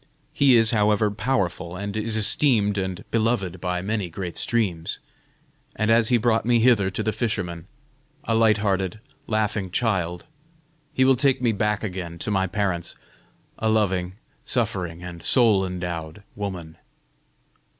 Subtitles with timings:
[0.33, 4.97] He is, however, powerful, and is esteemed and beloved by many great streams;
[5.75, 7.67] and as he brought me hither to the fisherman,
[8.23, 10.25] a light hearted, laughing child,
[10.91, 12.95] he will take me back again to my parents,
[13.59, 16.77] a loving, suffering, and soul endowed woman."